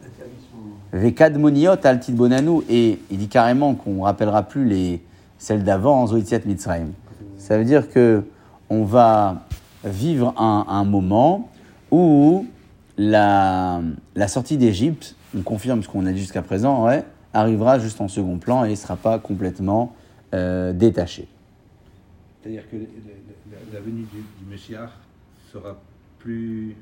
[0.92, 5.02] Vekadmoniot Altid Bonanu, et il dit carrément qu'on rappellera plus les,
[5.38, 6.92] celles d'avant, Zoitiat Mitzrayim.
[7.36, 8.24] Ça veut dire que
[8.70, 9.42] on va
[9.84, 11.50] vivre un, moment
[11.90, 12.46] où
[12.96, 13.80] la,
[14.26, 16.88] sortie d'Égypte, on confirme ce qu'on a dit jusqu'à présent,
[17.32, 19.94] arrivera juste en second plan et ne sera pas complètement
[20.34, 21.28] euh, détaché.
[22.42, 22.76] C'est-à-dire que
[23.72, 24.90] la, venue du, du Meshiach
[25.52, 25.76] sera
[26.18, 26.76] plus,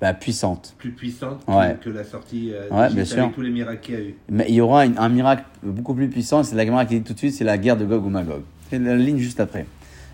[0.00, 0.74] Bah, puissante.
[0.76, 1.74] plus puissante Ouais.
[1.80, 3.22] que, la sortie euh, Ouais, d'Égypte bien sûr.
[3.22, 4.14] avec tous les miracles qu'il y a eu.
[4.28, 7.02] Mais il y aura une- un miracle beaucoup plus puissant, c'est la Gemara qui dit
[7.02, 8.42] tout de suite, c'est la guerre de Gog ou Magog.
[8.68, 9.64] C'est la ligne juste après.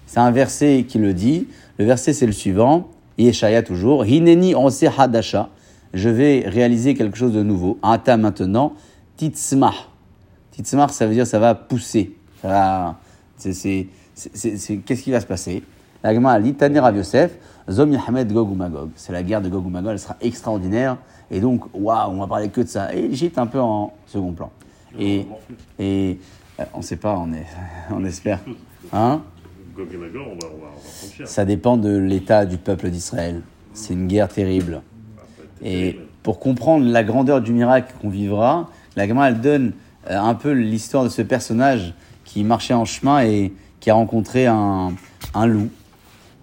[0.07, 1.49] C'est un verset qui le dit.
[1.79, 2.91] Le verset, c'est le suivant.
[3.19, 4.05] Yeshaya toujours.
[4.07, 5.49] Hineni onse hadasha.
[5.95, 7.79] Je vais réaliser quelque chose de nouveau.
[7.83, 8.75] Ata maintenant.
[9.17, 9.75] Titzmah.
[10.53, 12.15] Titzmah, ça veut dire ça va pousser.
[12.41, 12.99] Ça va.
[13.37, 15.63] c'est- c'est- c'est- c'est- c'est- Qu'est-ce qui va se passer?
[16.05, 17.33] La Gemara dit Taner Rav Yosef.
[17.71, 18.91] Zom Yahamed Gog ou Magog.
[18.97, 19.93] C'est la guerre de Gog ou Magog.
[19.93, 20.97] Elle sera extraordinaire.
[21.31, 22.95] Et donc, waouh, on va parler que de ça.
[22.95, 24.51] Et l'Égypte un peu en second plan.
[24.99, 25.27] Et,
[25.79, 26.19] et
[26.61, 27.47] euh, on ne sait pas, on, est,
[27.91, 28.41] on espère.
[28.93, 29.23] Hein?
[29.77, 30.71] Gog et Magog, on va, on va,
[31.23, 31.27] on.
[31.27, 33.43] Ça dépend de l'état du peuple d'Israël.
[33.73, 34.83] C'est une guerre terrible.
[35.63, 39.73] Être Et pour comprendre la grandeur du miracle qu'on vivra, la Gemara, elle donne
[40.11, 41.95] euh, un peu l'histoire de ce personnage
[42.25, 44.93] qui marchait en chemin et qui a rencontré un,
[45.35, 45.71] un loup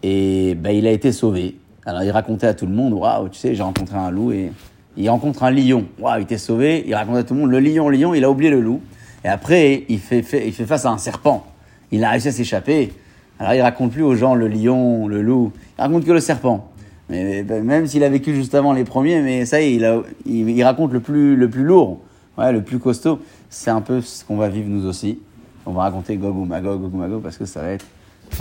[0.03, 1.57] et ben, il a été sauvé.
[1.85, 4.51] Alors il racontait à tout le monde, waouh, tu sais, j'ai rencontré un loup et
[4.97, 5.85] il rencontre un lion.
[5.99, 6.83] Waouh, il était sauvé.
[6.85, 8.81] Il raconte à tout le monde, le lion, le lion, il a oublié le loup.
[9.23, 11.45] Et après, il fait, il fait face à un serpent.
[11.91, 12.91] Il a réussi à s'échapper.
[13.39, 15.51] Alors il raconte plus aux gens le lion, le loup.
[15.77, 16.69] Il raconte que le serpent.
[17.09, 20.63] Mais ben, même s'il a vécu juste avant les premiers, mais ça y est, il,
[20.63, 22.01] raconte le plus, le plus lourd,
[22.37, 23.19] ouais, le plus costaud.
[23.49, 25.19] C'est un peu ce qu'on va vivre nous aussi.
[25.65, 27.85] On va raconter Gog ou parce que ça va être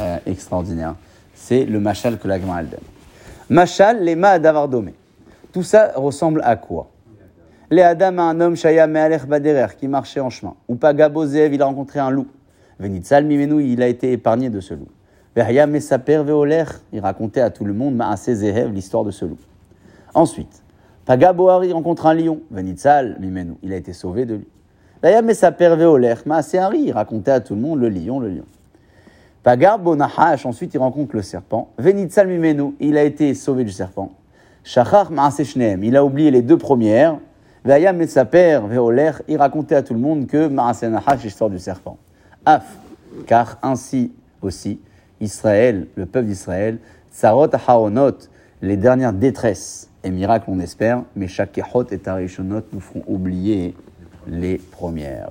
[0.00, 0.96] euh, extraordinaire.
[1.40, 2.80] C'est le machal que la Gemara donne.
[3.48, 4.92] Machal, les ma d'avardomé.
[5.52, 6.90] Tout ça ressemble à quoi?
[7.70, 10.54] Les Adam a un homme, Shaya Me'alech Baderer, qui marchait en chemin.
[10.68, 12.26] Ou Pagabo Zev, il a rencontré un loup.
[12.78, 14.88] Venitzal Mimenu, il a été épargné de ce loup.
[15.34, 19.38] Verya Mesaper Veoler, il racontait à tout le monde, Maase Zehev, l'histoire de ce loup.
[20.14, 20.62] Ensuite,
[21.06, 22.40] Pagabo Hari rencontre un lion.
[22.50, 24.48] Venitzal Mimenu, il a été sauvé de lui.
[25.02, 28.44] Verya Mesaper Veoler, Maase Hari, il racontait à tout le monde le lion, le lion.
[29.48, 31.70] Pagar Bonahash, ensuite il rencontre le serpent.
[31.78, 34.12] Venitzal Mimenu, il a été sauvé du serpent.
[34.62, 37.16] Shachar Maase Shneem, il a oublié les deux premières.
[37.64, 41.96] Vaya Metsaper Veoler, il racontait à tout le monde que Nahash, l'histoire du serpent.
[42.44, 42.76] Af,
[43.26, 44.80] car ainsi aussi,
[45.18, 46.76] Israël, le peuple d'Israël,
[47.10, 48.18] Sarot Haonot,
[48.60, 53.74] les dernières détresses et miracles, on espère, mais Shakehot et Tarishonot nous feront oublier
[54.26, 55.30] les premières.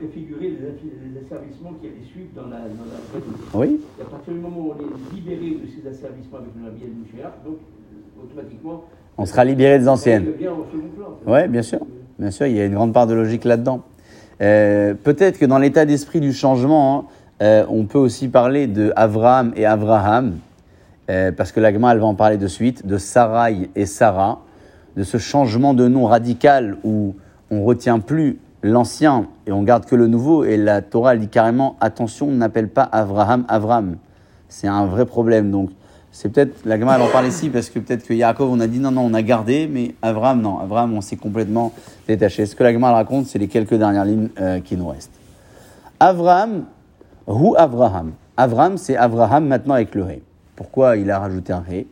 [0.00, 3.58] Mitzrayim préfiguraient les, asservissements qui allaient suivre dans la, dans la.
[3.58, 6.64] Oui Et à partir du moment où on est libéré de ces asservissements avec le
[6.64, 8.84] Nabi El-Mouchéach, donc euh, automatiquement,
[9.18, 10.32] On sera libéré des anciennes.
[11.26, 11.80] Oui, bien sûr.
[12.18, 13.82] Bien sûr, il y a une grande part de logique là-dedans.
[14.40, 17.04] Euh, Peut-être que dans l'état d'esprit du changement, hein,
[17.42, 20.38] euh, on peut aussi parler de Avraham et Avraham,
[21.10, 24.42] euh, parce que l'agma, elle va en parler de suite, de Sarai et Sarah,
[24.96, 27.14] de ce changement de nom radical où
[27.50, 30.44] on retient plus l'ancien et on garde que le nouveau.
[30.44, 33.96] Et la Torah dit carrément attention, on n'appelle pas Avraham Avram.
[34.48, 35.50] C'est un vrai problème.
[35.50, 35.70] Donc,
[36.10, 38.78] c'est peut-être, la Gemara, en parle ici parce que peut-être que Yaakov, on a dit
[38.78, 40.58] non, non, on a gardé, mais Avram, non.
[40.58, 41.72] Avram, on s'est complètement
[42.06, 42.44] détaché.
[42.44, 45.18] Ce que la Gemara raconte, c'est les quelques dernières lignes euh, qui nous restent.
[45.98, 46.64] Avram,
[47.26, 48.12] ou Avraham.
[48.36, 50.22] Avram, c'est Avraham maintenant avec le Ré.
[50.54, 51.86] Pourquoi il a rajouté un Ré?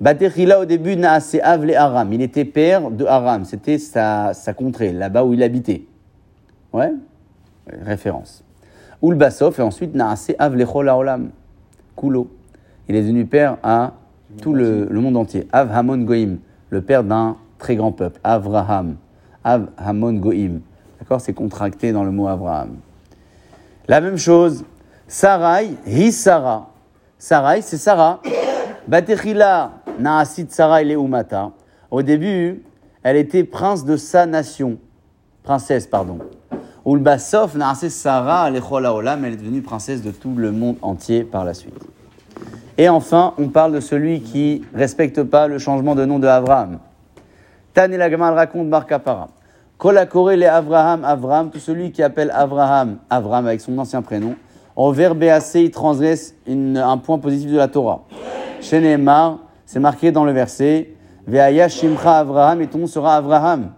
[0.00, 2.12] Batechila, au début, Naase Avle Aram.
[2.12, 3.44] Il était père de Aram.
[3.44, 5.84] C'était sa, sa contrée, là-bas où il habitait.
[6.76, 6.92] Ouais
[7.86, 8.44] Référence.
[9.02, 11.30] Ulbasov, et ensuite Naase Avlechol Haolam.
[11.96, 12.28] Kulo.
[12.86, 13.94] Il est devenu père à
[14.42, 15.48] tout le, monde entier.
[15.52, 18.20] Av Hamon Goïm, le père d'un très grand peuple.
[18.22, 18.96] Avraham.
[19.42, 20.60] Av Hamon Goïm.
[20.98, 22.76] D'accord C'est contracté dans le mot Avraham.
[23.88, 24.62] La même chose.
[25.08, 26.68] Sarai, hi Sarah.
[27.18, 28.20] Sarai, c'est Sarah.
[28.86, 31.52] Batechila, Naasit Sarai Leumata.
[31.90, 32.62] Au début,
[33.02, 34.76] elle était prince de sa nation.
[35.42, 36.18] Princesse, pardon.
[36.86, 39.24] Ulbasov, Naasit Sarah Haolam.
[39.24, 41.74] Elle est devenue princesse de tout le monde entier par la suite.
[42.78, 46.78] Et enfin, on parle de celui qui respecte pas le changement de nom de Abraham.
[47.74, 49.28] Tan et la Gemara raconte Bar Kapara.
[49.78, 54.36] Kolakore les Avraham, Avram, tout celui qui appelle Avraham, Avram avec son ancien prénom,
[54.76, 58.04] en verbe assez, il transgresse un point positif de la Torah.
[58.60, 60.94] Chez Nehemar, c'est marqué dans le verset,
[61.26, 63.72] Veaya Shimcha Avraham, et ton sera Avraham.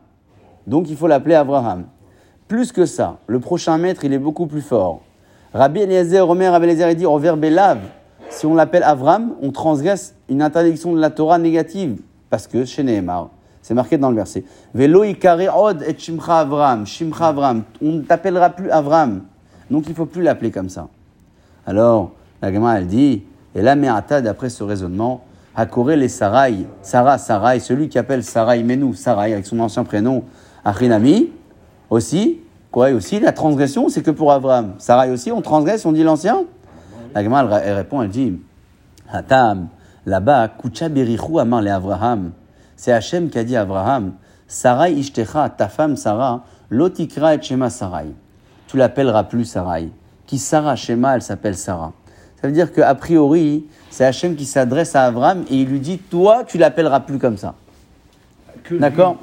[0.66, 1.87] Donc il faut l'appeler Avraham.
[2.49, 5.03] Plus que ça, le prochain maître, il est beaucoup plus fort.
[5.53, 7.79] Rabbi Eliezer, Omer, Rabbi Eliezer, il dit, verbe lav,
[8.31, 12.01] si on l'appelle Avram, on transgresse une interdiction de la Torah négative.
[12.31, 13.29] Parce que chez Nehemar,
[13.61, 14.45] c'est marqué dans le verset.
[14.75, 17.65] Velo ikare od et shimcha Avram, shimcha Avram.
[17.83, 19.23] On ne t'appellera plus Avram.
[19.71, 20.89] Donc il ne faut plus l'appeler comme ça.
[21.67, 25.23] Alors, la Gemara, elle dit, et la Me'ata, d'après ce raisonnement,
[25.55, 30.25] Hakore les Sarai, Sarah, Sarai, celui qui appelle Sarai Menou, Sarai, avec son ancien prénom,
[30.65, 31.31] Achinami,
[31.90, 34.74] aussi, quoi, et aussi, la transgression, c'est que pour Avram.
[34.79, 36.44] Sarai aussi, on transgresse, on dit l'ancien
[37.14, 38.38] La Gemara, elle, répond, elle dit,
[39.11, 39.68] Hatam,
[40.07, 42.33] là-bas, Kucha Berichu Amar le Avraham.
[42.77, 44.12] C'est Hachem qui a dit à Abraham,
[44.46, 48.07] Sarai Ishtecha, ta femme Sarah, Lotikra et Shema Sarai.
[48.66, 49.88] Tu l'appelleras plus Sarai.
[50.27, 51.92] Qui Sarah Shema, elle s'appelle Sarah.
[52.40, 55.98] Ça veut dire qu'a priori, c'est Hachem qui s'adresse à Abraham et il lui dit,
[55.98, 57.55] toi, tu l'appelleras plus comme ça.
[58.70, 59.16] D'accord?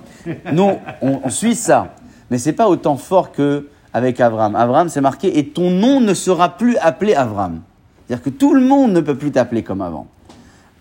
[0.51, 1.93] Nous, on, on suit ça.
[2.31, 4.55] Mais c'est pas autant fort que avec Avram.
[4.55, 7.61] Avram, c'est marqué et ton nom ne sera plus appelé Avram.
[8.07, 10.07] C'est-à-dire que tout le monde ne peut plus t'appeler comme avant.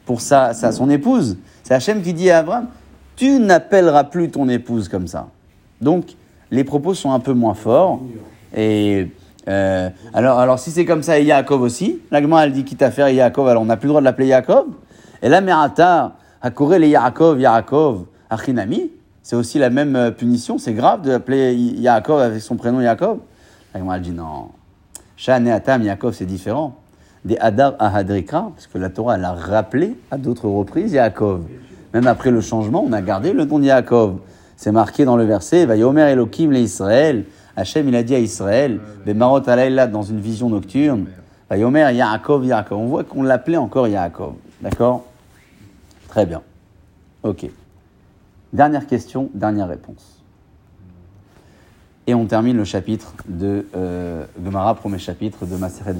[0.07, 2.67] Pour sa, sa- son épouse, c'est Hachem qui dit à Avram
[3.17, 5.29] Tu n'appelleras plus ton épouse comme ça.
[5.81, 6.07] Donc,
[6.51, 8.01] les propos sont un peu moins forts.
[8.57, 9.09] Et
[9.49, 12.91] euh, alors, alors, si c'est comme ça, et Yaakov aussi, l'agma elle dit quitte à
[12.91, 14.67] faire Yaakov, alors on n'a plus le droit de l'appeler Yaakov.
[15.23, 18.91] Et là, Merata, Hakore le Yaakov, Yaakov, Achinami,
[19.25, 20.59] C'est aussi la même euh, punition.
[20.59, 23.19] C'est grave d'appeler Y- Yaakov avec son prénom Yaakov.
[23.73, 24.51] La Gemara, dit non.
[25.17, 26.77] Shane Atam Yaakov, c'est différent.
[27.25, 31.43] Des Hadar Ahadrika, parce que la Torah, elle a rappelé à d'autres reprises Yaakov.
[31.95, 34.19] Même après le changement, on a gardé le nom de Yaakov.
[34.59, 37.25] C'est marqué dans le verset Vayomer Elohim le Israël.
[37.57, 41.07] Hachem, il a dit à Israël, Bemarot alayla, dans une vision nocturne.
[41.49, 42.79] Vayomer Yaakov, Yaakov.
[42.79, 44.35] On voit qu'on l'appelait encore Yaakov.
[44.61, 45.05] D'accord?
[46.09, 46.43] Très bien.
[47.23, 47.47] Ok.
[48.55, 50.23] Dernière question, dernière réponse.
[52.07, 55.93] Et on termine le chapitre de euh, Gemara, premier chapitre de Maseret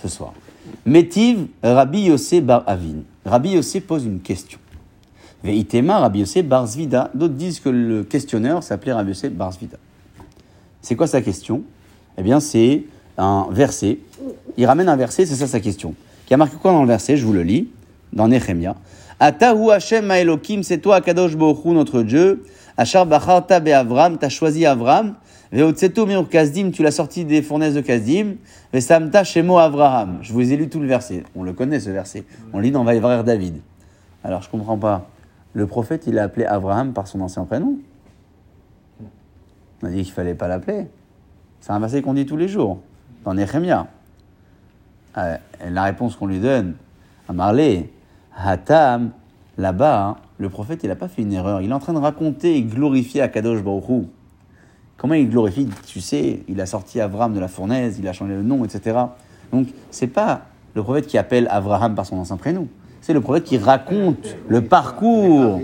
[0.00, 0.32] ce soir.
[0.84, 3.02] Métiv Rabbi Yossé Bar Avin.
[3.24, 4.60] Rabbi Yossé pose une question.
[5.42, 7.10] Veitema Rabbi Yossé Bar Zvida.
[7.14, 9.78] D'autres disent que le questionneur s'appelait Rabbi Yossé Bar Zvida.
[10.82, 11.64] C'est quoi sa question?
[12.16, 12.84] Eh bien, c'est
[13.18, 13.98] un verset.
[14.56, 15.96] Il ramène un verset, c'est ça sa question.
[16.26, 17.16] Qui a marqué quoi dans le verset?
[17.16, 17.68] Je vous le lis,
[18.12, 18.76] dans Nehemia.
[19.18, 22.44] Atahu Hashem Elokim, c'est toi, Kadosh Baruch Hu, notre Dieu.
[22.76, 25.14] Achar Bacharta Be'avram, t'as choisi Avram.
[25.52, 28.36] Veotseto Meur Kazdim, tu l'as sorti des fournaises de Kazdim.
[28.72, 30.18] Vesamta Shemo Avraham.
[30.20, 31.24] Je vous ai lu tout le verset.
[31.34, 32.24] On le connaît ce verset.
[32.52, 33.60] On lit dans Vaïvrer David.
[34.22, 35.08] Alors je comprends pas.
[35.54, 37.78] Le prophète, il a appelé Avraham par son ancien prénom.
[39.82, 40.88] On a dit qu'il fallait pas l'appeler.
[41.60, 42.80] C'est un verset qu'on dit tous les jours,
[43.24, 43.86] dans Nehemia.
[45.16, 45.36] Euh,
[45.70, 46.74] la réponse qu'on lui donne
[47.28, 47.88] à Marley,
[48.36, 49.10] Hatam,
[49.58, 51.62] là-bas, hein, le prophète, il n'a pas fait une erreur.
[51.62, 54.02] Il est en train de raconter et glorifier Akadosh Baruch Hu.
[54.96, 58.34] Comment il glorifie Tu sais, il a sorti Avram de la fournaise, il a changé
[58.34, 58.98] le nom, etc.
[59.52, 60.42] Donc, c'est pas
[60.74, 62.68] le prophète qui appelle Avraham par son ancien prénom.
[63.00, 65.60] C'est le prophète qui raconte le parcours.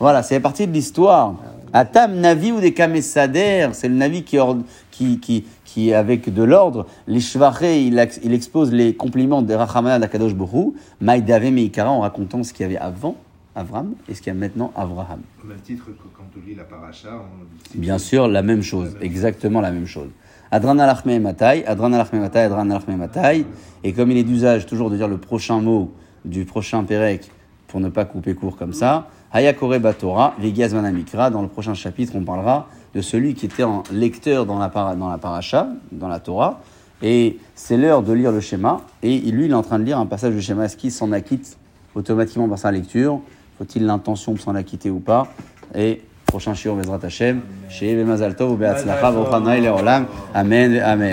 [0.00, 1.34] Voilà, c'est partie de l'histoire.
[1.72, 4.58] Atam Navi ou des Kamesader, c'est le Navi qui, ord-
[4.90, 9.52] qui, qui, qui avec de l'ordre, les Shvaré, il, ex- il expose les compliments de
[9.54, 13.16] Rachamana d'Akadosh Borou, Maïdave Meikara en racontant ce qu'il y avait avant
[13.54, 15.20] Avram et ce qu'il y a maintenant Avraham.
[15.42, 18.96] Au même titre que quand on lit la paracha, on Bien sûr, la même chose,
[19.00, 20.10] exactement la même chose.
[20.50, 23.44] Adran alachme matai, adran alachme matai, adran alachme matai.
[23.82, 25.92] Et comme il est d'usage toujours de dire le prochain mot
[26.24, 27.30] du prochain Pérec
[27.66, 32.14] pour ne pas couper court comme ça, Hayakore Batora, Vegas Mikra, dans le prochain chapitre,
[32.16, 36.20] on parlera de celui qui était en lecteur dans la, dans la paracha, dans la
[36.20, 36.60] Torah.
[37.02, 38.80] Et c'est l'heure de lire le schéma.
[39.02, 40.64] Et lui, il est en train de lire un passage du schéma.
[40.64, 41.58] Est-ce qu'il s'en acquitte
[41.94, 43.20] automatiquement par sa lecture?
[43.58, 45.28] Faut-il l'intention de s'en acquitter ou pas?
[45.74, 47.94] Et prochain shiur Bezrat Hashem, chez
[48.38, 50.06] Tov Be'atzlacha, Le'olam.
[50.32, 51.04] Amen, Amen.